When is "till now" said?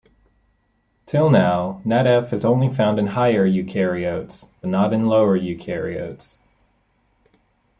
1.05-1.79